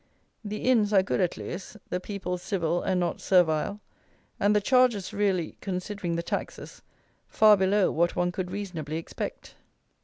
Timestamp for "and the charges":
4.39-5.13